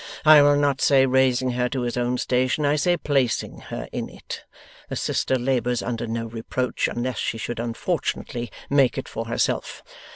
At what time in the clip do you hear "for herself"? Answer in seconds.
9.07-9.83